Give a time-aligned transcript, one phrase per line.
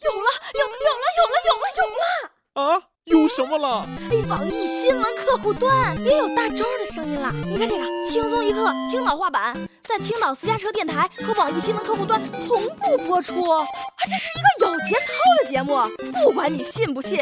[0.00, 2.02] 有了，有有了，有了，有了，有了！
[2.54, 3.86] 啊，有什么了？
[4.10, 7.30] 哎，网易新闻客户端也有大招的声音了。
[7.32, 13.48] 你看这个，轻松一刻，青岛话版，在青岛私家车电台和网易新闻客户端同步播出。
[13.50, 13.66] 啊，
[14.04, 15.12] 这是一个有节操
[15.42, 15.80] 的节目，
[16.22, 17.18] 不管你信不信，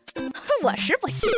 [0.62, 1.30] 我是不信。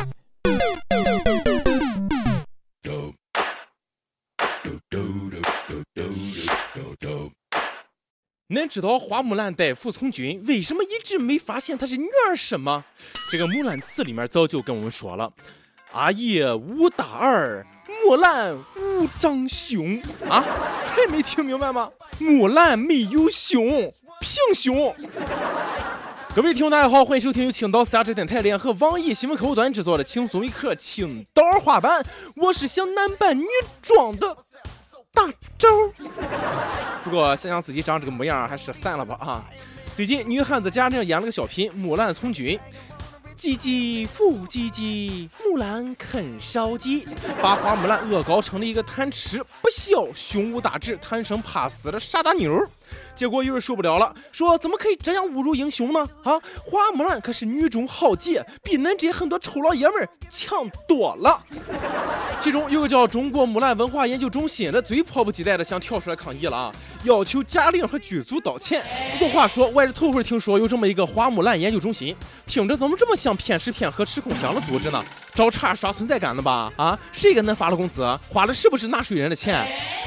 [8.53, 12.85] 恁知道花木兰代父从军为什么一直没发现她是女儿身吗？
[13.31, 15.33] 这个《木兰辞》里面早就跟我们说了
[15.93, 17.67] ：“阿爷无大儿，
[18.05, 19.99] 木兰无长兄。”
[20.29, 20.45] 啊，
[20.95, 21.91] 还没听明白吗？
[22.19, 24.95] 木兰没有兄，平兄。
[26.35, 32.05] 各位听众大家好，欢迎收听由青岛私家车电台联合网易新闻客户端制作的《轻松一刻》青岛话版，
[32.37, 33.47] 我是想男扮女
[33.81, 34.37] 装的。
[35.13, 35.69] 大招，
[37.05, 39.45] 不过想想自己长这个模样，还是散了吧啊！
[39.95, 42.59] 最近女汉子贾玲演了个小品《木兰从军》，
[43.37, 47.07] 唧唧复唧唧，木兰啃烧鸡，
[47.43, 52.59] 把花木兰恶搞成了一个贪吃不孝、胸无大志、贪生怕死的傻大妞。
[53.15, 56.01] 结果有人受不了了，说怎么可以这样侮辱英雄呢？
[56.23, 61.41] 啊，花木兰可是女中豪杰，比恁这些很多臭老爷们儿强多了。
[62.39, 68.83] 其中有个叫中国木兰文化研究中心的，最迫不及待的想跳出来抗议了啊，要求贾玲和剧组道歉。
[69.19, 75.05] 不过话说，我也是头回听说有这么一个花木兰研究中心，听着怎么这么像骗吃骗喝吃空饷的组织呢？
[75.35, 76.73] 找茬刷存在感的吧？
[76.77, 78.03] 啊，谁给恁发了工资？
[78.29, 79.67] 花的是不是纳税人的钱？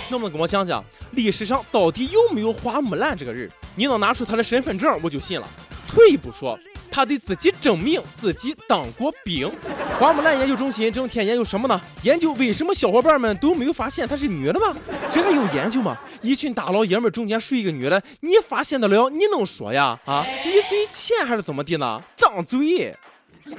[0.09, 3.50] 能不能跟我讲讲，历史上到底有没有花木兰这个人？
[3.76, 5.48] 你能拿出他的身份证，我就信了。
[5.88, 6.59] 退一步说，
[6.92, 9.52] 他得自己证明自己当过兵。
[10.00, 11.80] 花木兰研究中心整天研究什么呢？
[12.04, 14.76] 研究为什么小伙伴们都没有发现她是女的吗？
[15.12, 15.98] 这还有研究吗？
[16.22, 19.10] 一群大老爷们中间睡一个女的，你发现得了？
[19.10, 19.98] 你能说呀？
[20.06, 22.02] 啊，你嘴欠还是怎么的呢？
[22.16, 22.95] 张嘴！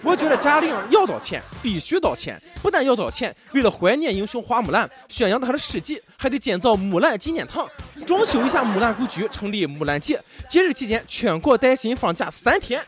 [0.03, 2.41] 我觉得贾玲要道歉，必须道歉。
[2.63, 7.69] 不但要道歉，为了怀念英雄花木兰，宣扬她的事迹，还得建造木兰纪念堂，
[8.05, 10.21] 装修一下木兰故居，成立木兰节。
[10.49, 12.83] 节日期间，全国带薪放假三天。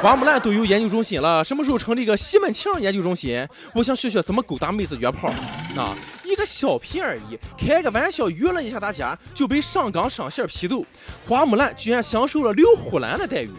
[0.00, 3.46] 花木兰都有研究中心了，什么时候成立个西门庆研究中心？
[3.74, 5.28] 我想学学怎么勾搭妹子约炮。
[5.76, 5.96] 啊，
[6.36, 10.84] 个小品而已，开个玩笑娱乐一下大家，就被上纲上线批斗。
[11.28, 13.50] 花木兰居然享受了刘胡兰的待遇。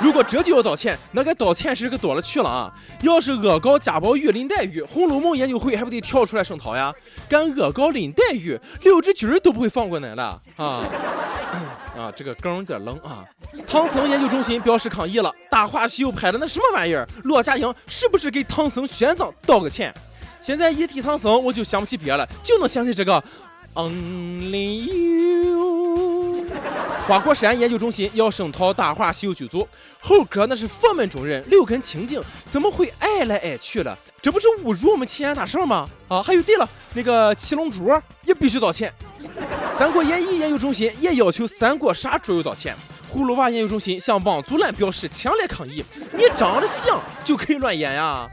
[0.00, 2.72] 如果这就要道歉，那该道歉时可多了去了啊！
[3.02, 6.92] 要是恶搞贾宝玉、林黛玉，《红楼梦》研究会还不得跳出来声讨呀？
[7.28, 10.84] 敢恶搞林黛玉，六只军都不会放过恁了啊！
[11.96, 13.24] 啊，这个梗有点冷啊！
[13.66, 17.06] 唐僧研究中心表示抗议了，《大话西游》拍的那什么玩意儿？
[17.24, 19.94] 骆家英是不是给唐僧玄奘道个歉？
[20.42, 23.22] 现在一提唐僧，我就想不起别了，就能想起这个
[23.74, 24.86] Only
[25.44, 26.46] You。
[27.06, 29.66] 花果山研究中心要声讨《大话西游》剧组，
[30.00, 32.20] 猴哥那是佛门中人，六根清净，
[32.50, 33.96] 怎么会爱来爱去了？
[34.20, 35.88] 这不是侮辱我们齐天大圣吗？
[36.08, 37.88] 啊，还有对了，那个七龙珠
[38.24, 38.92] 也必须道歉。
[39.72, 42.74] 三国演义研究中心也要求三国杀桌游道歉。
[43.12, 48.28] 葫芦娃研究中心向王祖蓝表示强烈抗议：你长得像就可以乱演呀？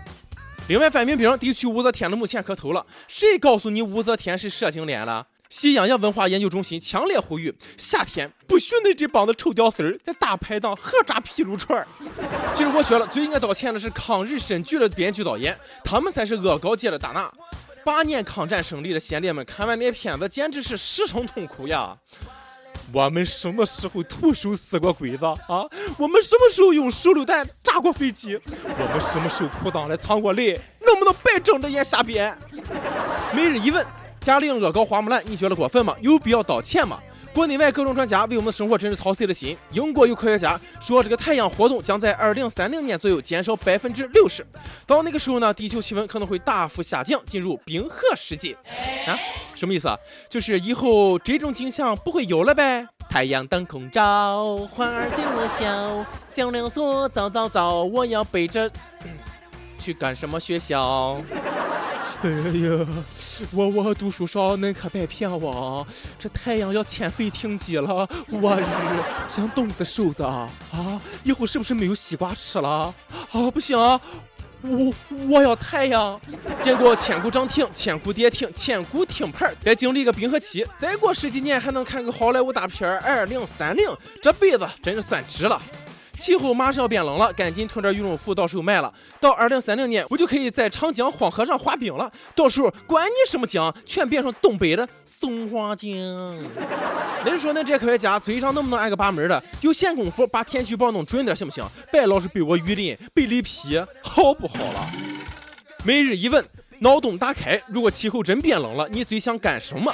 [0.70, 2.86] 另外，范冰冰得去武则天的墓前磕头了。
[3.08, 5.26] 谁告诉你武则天是蛇精脸了？
[5.50, 11.88] 喜羊羊文化研究中心强烈呼吁：夏天不许你这帮子臭屌丝儿在大排档合抓皮撸串儿。
[12.54, 17.34] 其实我觉得最应该道歉的是抗日神剧的编剧导演，他们才是恶搞界的大拿。
[17.84, 21.98] 八年抗战胜利的先烈们看完那片子，简直是失声痛哭呀！
[22.92, 25.38] 我们什么时候徒手撕过鬼子啊？
[25.98, 28.40] 我们什么时候用手榴弹炸过飞机？
[28.46, 30.60] 我们什么时候裤裆里藏过雷？
[30.86, 32.36] 能不能别睁着眼瞎编？
[33.34, 33.86] 每日一问：
[34.22, 35.96] 贾玲恶搞花木兰，你觉得过分吗？
[36.02, 37.00] 有必要道歉吗？
[37.40, 39.56] 国内外各种专家为我们的生活真是操碎了心。
[39.72, 44.46] 英国有科学家说，这个太阳活动将在二零三零年左右减少百分之六十，
[44.86, 48.58] 到那个时候呢，地球气温可能会大幅下降，进入冰河世纪。
[49.08, 49.18] 啊，
[49.56, 49.98] 什么意思啊？
[50.28, 52.86] 就是以后这种景象不会有了呗？
[53.10, 58.70] 太阳当空照，花儿对我笑，小鸟说早早早，我要背着
[59.78, 61.16] 去干什么学校？
[62.22, 62.88] 哎呀，
[63.52, 65.88] 我我读书少，恁可别骗我啊。
[66.18, 68.64] 这太阳要欠费停机了， 我日，
[69.28, 70.50] 想冻死瘦子啊！
[70.72, 72.94] 啊，以后是不是没有西瓜吃了？
[73.32, 74.00] 啊，不行啊，
[74.62, 74.94] 我
[75.30, 76.20] 我要太阳。
[76.62, 83.86] 见过千古涨停，千古跌停，千古停牌，再经历个冰河期，再过十几年还能看个好莱坞大片二零三零，
[84.22, 85.62] 这辈子真是算值了。
[86.20, 88.94] 气候马上要变冷了，赶紧囤点羽绒服到时候卖了。
[89.20, 92.12] 到二零三零年，我就可以在长江黄河上滑冰了。
[92.36, 95.90] 到时候管你什么江，全变成东北的松花江。
[97.26, 99.42] 恁说恁这科学家嘴上能不能挨个把门的？
[99.62, 101.66] 有闲工夫把天气预报弄准点行不行？
[101.92, 104.92] 别老是被我雨淋、被雷劈，好不好了？
[105.86, 106.44] 每日一问，
[106.80, 109.94] 脑洞打开，如果气候真变冷了，你最想干什么？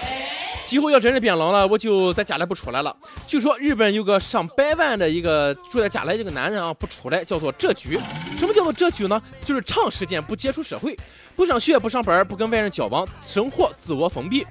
[0.63, 2.95] 气候要真是变冷了，我就在家里不出来了。
[3.27, 7.99] 据说日本有个上百万的一个住在家里这个男人啊，不出来叫做蛰居。
[8.35, 9.21] 什么叫做蛰居呢？
[9.43, 10.97] 就是长时间不接触社会，
[11.35, 14.45] 不上学、不上班、不跟外人交往，生活自我封闭。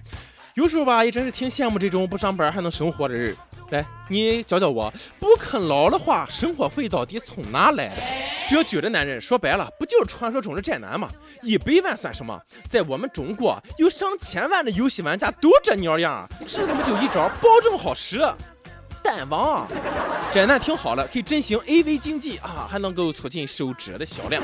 [0.55, 3.37] 有时候吧，也真是挺羡慕这种不上班还能生活的人。
[3.71, 7.97] 来，你教教我，不啃老的话，生活费到底从哪来的？
[8.47, 11.11] 蛰居的男人说白了，不就是传说中的宅男吗？
[11.43, 12.39] 一百万算什么？
[12.69, 18.21] 在我们中国，有上千万的游戏玩家都这鸟样，是他妈就一招，保证好使。
[19.05, 19.69] 蛋王，
[20.33, 24.43] 宅男挺好的，可以振兴 AV 经济啊，还能够促进手指的销量。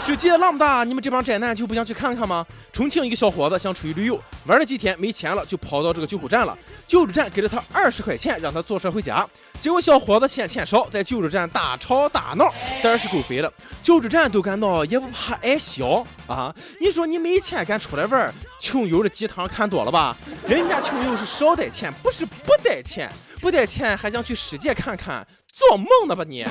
[0.00, 2.44] 世界那么大，你们这帮宅男就不想去看看吗？
[2.72, 6.58] 重庆一个小伙子想出去旅游，玩了几天没钱了，就跑到这个救护站了。
[6.88, 9.24] 救助站给了他二十块钱，让他坐车回家。
[9.60, 12.52] 结果小伙子嫌钱少，在救助站大吵大闹，
[12.82, 13.50] 胆是够肥的。
[13.84, 16.52] 救助站都敢闹，也不怕挨削啊！
[16.80, 20.16] 你说你没钱敢出来玩，穷游的鸡汤看多了吧？
[20.48, 23.08] 人家穷游是少带钱，不是不带钱。
[23.42, 26.46] 不带钱还想去世界看看，做梦呢吧你！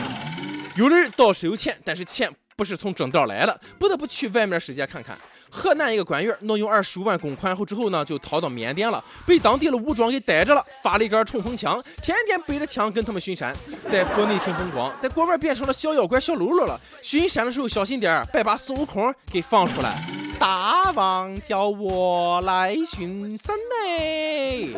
[0.75, 5.17] 有的人倒是有钱，但是钱不是从正道来的，不得不去外面世界看看。
[5.49, 13.55] 河南一个官员挪用二十五万公款后之后呢，就逃到缅甸了，被当地的武装给逮着了，发了一杆冲锋枪，天天背着枪跟他们巡山，
[13.87, 16.77] 在国内挺风光，在国外变成了小妖怪小喽啰了。
[17.01, 20.20] 巡山的时候小心点，别把孙悟空给放出来。
[20.41, 23.55] 大王叫我来巡山
[23.85, 24.69] 嘞！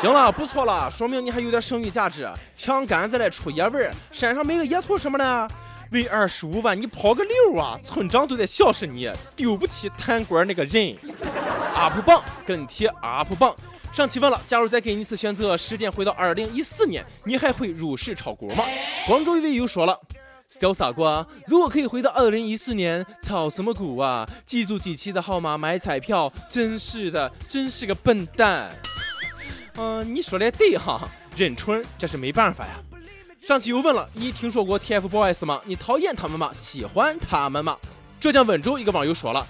[0.00, 2.28] 行了，不错了，说明你还有点剩余价值。
[2.52, 5.48] 枪杆子来出野味儿，山上没个野兔什么的，
[5.92, 7.78] 为二十五万你跑个溜啊！
[7.80, 10.92] 村长都在笑死你，丢不起贪官那个人。
[11.76, 13.54] UP 榜跟帖 UP 榜
[13.92, 18.64] 上期问了，假如再给你一次选择，时间回到二零一四年，你还会入市炒股吗？
[19.06, 19.96] 广州一位又说了。
[20.60, 24.28] 小傻瓜，如果可以回到二零一四年，炒什么股啊？
[24.46, 28.70] 记住几期的号码买彩票，真是的，真是个笨蛋。
[29.76, 32.74] 嗯，你说的对哈，认春这是没办法呀。
[33.44, 35.60] 上期又问了，你听说过 TFBOYS 吗？
[35.64, 36.52] 你讨厌他们吗？
[36.52, 37.76] 喜欢他们吗？
[38.20, 39.44] 浙江温州一个网友说了，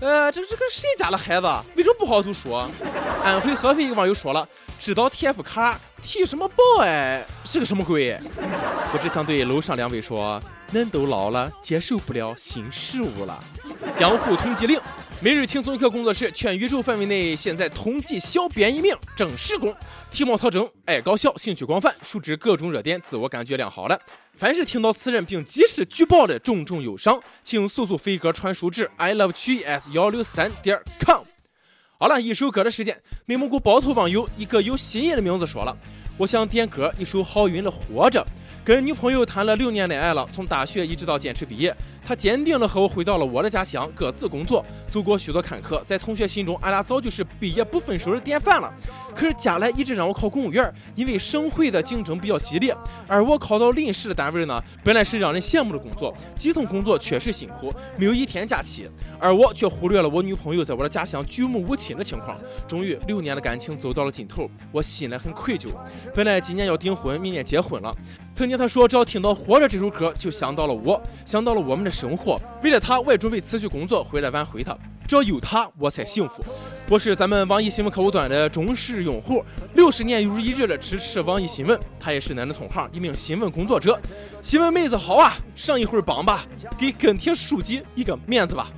[0.00, 2.52] 呃，这这个谁家的孩子为什么不好好读书？
[3.22, 4.48] 安徽合肥一个网友说了，
[4.78, 5.78] 知道 TF 卡。
[6.02, 8.18] 提什么包哎是个什么鬼？
[8.34, 10.42] 我只想对楼上两位说，
[10.72, 13.38] 恁都老了，接受不了新事物了。
[13.94, 14.80] 江湖通缉令，
[15.22, 19.74] 每日轻松一刻工作室，全宇宙范围内现在统计小编一名，正式工，
[20.10, 24.00] 体貌特征，爱搞笑，兴趣广泛，熟知各种热点，自我感觉良好的。
[24.38, 31.22] 凡是听到此人并及时举报的重重有伤，请速速飞鸽传书至 i love 曲艺 at 幺六三点 com。
[31.98, 32.98] 好了，一首歌的时间。
[33.26, 35.76] 内蒙古包头网友一个有新意的名字说了
[36.16, 38.20] ：“我想点歌一首郝云的《活着》。”
[38.62, 41.74] 跟女朋友谈了六年恋爱了，从大学一直到坚持毕业，
[42.04, 45.82] 他坚定了和我回到了我的家乡，各自工作，走过许多坎坷。
[45.84, 48.72] 在同学心中，俺俩早就是毕业不分手的典范了。
[49.14, 52.76] 可是家来一直让我考公务员，因为省会的竞争比较激烈，
[53.08, 62.36] 而我考到临时的单位呢，本来是让人羡慕的工作，基层工作确实辛苦，没有一天假期，而我却忽略了我女朋友在我的家乡举目无亲的情况。
[62.68, 65.68] 终于，六年的感情走到了尽头，我心里很愧疚。
[66.14, 67.94] 本来今年要订婚，明年结婚了。
[68.32, 72.38] 曾经他说，只要听到《活着》这首歌，就想到了我，想到了我们的生活。
[72.62, 74.76] 为了他，我也准备辞去工作回来挽回他。
[75.08, 76.44] 只要有他，我才幸福。
[76.86, 79.42] 我是咱们网易新闻客户端的忠实用户，
[79.74, 81.80] 六十年如一日的支持网易新闻。
[81.98, 83.98] 他也是咱的同行，一名新闻工作者。
[84.42, 86.44] 新闻妹子好啊，上一会儿榜吧，
[86.76, 88.70] 给跟帖书记一个面子吧。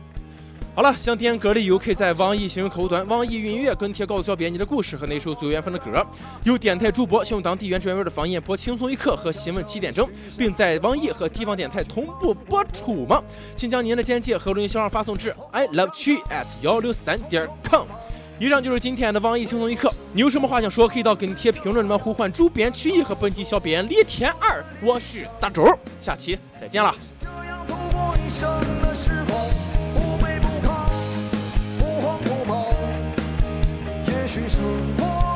[0.75, 6.03] 好了，想点歌的友可以在网易新闻客户端、网易云音乐跟帖告诉小编你的故事和那首最有缘分的歌。
[6.45, 13.23] 有电台主播想用当地原汁原味的方言播《轻松一刻》和新闻七点整，并在网易和地方电台同步播出吗？
[13.55, 17.87] 请将您的简介和录音小号发送至 i love 曲 at 幺六三点 com。
[18.39, 24.65] 以上就是今天的网易轻松一刻，你有什么话想说，可以到跟帖评论里面呼唤主编曲艺和本期小编李天二。
[24.83, 26.95] 我是大周，下期再见了。
[34.33, 34.63] 去生
[34.97, 35.32] 活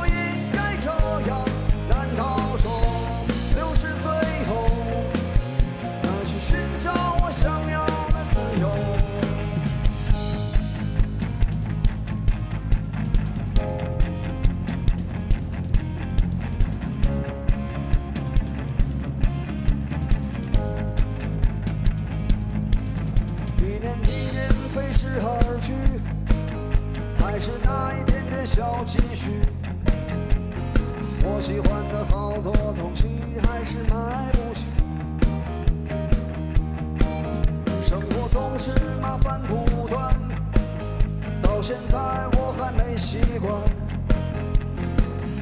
[41.67, 41.99] 现在
[42.39, 43.53] 我还没习惯。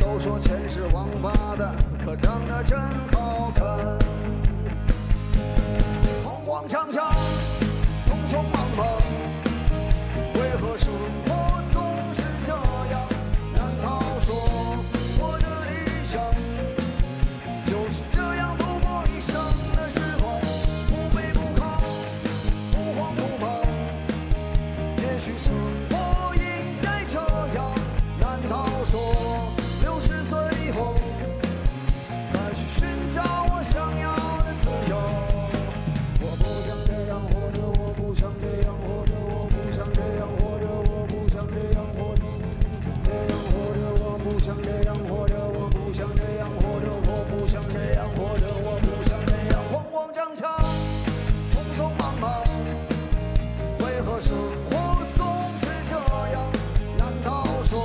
[0.00, 2.80] 都说钱是王八蛋，可长得真
[3.12, 3.68] 好看。
[6.24, 7.13] 慌慌张张，
[44.34, 50.58] 不想这样活着，我不想这样活着，我不想这样活着，我不想这样，慌慌张张，
[51.52, 52.42] 匆匆忙忙。
[53.78, 54.34] 为何生
[54.68, 55.94] 活总是这
[56.32, 56.50] 样？
[56.98, 57.78] 难道说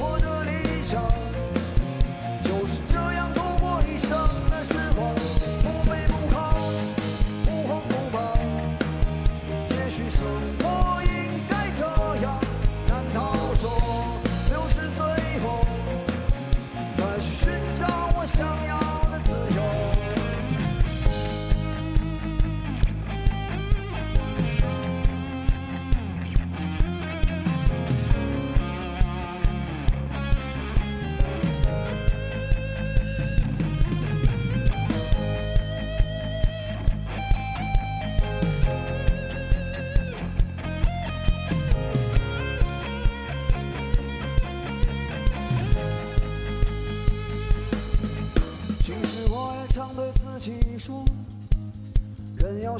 [0.00, 1.00] 我的理想
[2.42, 4.18] 就是这样度过一生
[4.50, 5.14] 的时光？
[5.62, 6.50] 不卑不亢，
[7.44, 8.36] 不慌不忙。
[9.70, 10.26] 也许生
[10.58, 11.84] 活应该这
[12.24, 12.49] 样。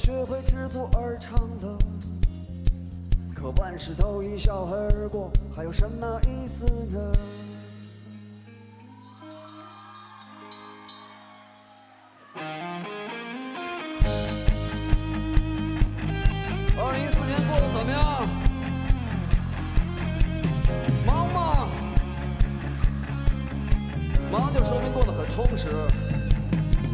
[0.00, 1.76] 学会知足而常乐。
[3.34, 7.12] 可万事都一笑而过，还有什么意思呢？
[16.78, 18.26] 二零一四年过得怎么样？
[21.04, 21.68] 忙吗？
[24.32, 25.68] 忙就说明过得很充实。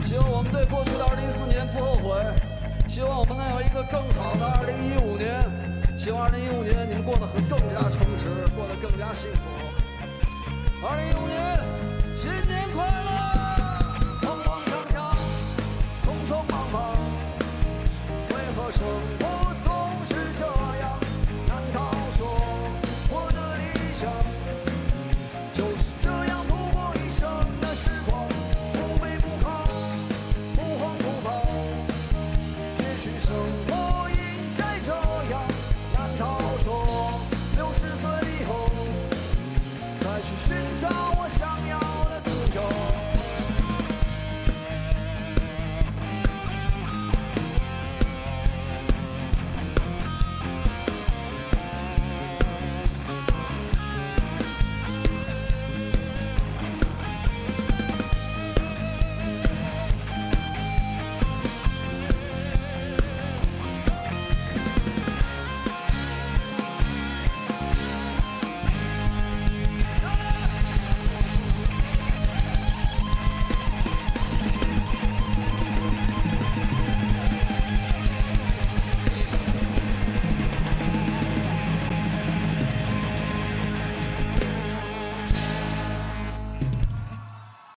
[0.02, 2.14] 希望我们对过去的2014年不后悔，
[2.96, 5.36] 希望我们能有一个更好的2015年。
[5.98, 8.24] 希望2015年你们过得很更加充实，
[8.56, 9.42] 过得更加幸福。
[10.80, 11.60] 2015年，